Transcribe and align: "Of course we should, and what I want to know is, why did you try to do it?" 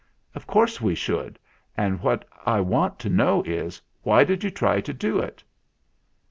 "Of 0.33 0.47
course 0.47 0.81
we 0.81 0.95
should, 0.95 1.37
and 1.77 2.01
what 2.01 2.27
I 2.43 2.59
want 2.59 2.97
to 3.01 3.07
know 3.09 3.43
is, 3.43 3.79
why 4.01 4.23
did 4.23 4.43
you 4.43 4.49
try 4.49 4.81
to 4.81 4.93
do 4.95 5.19
it?" 5.19 5.43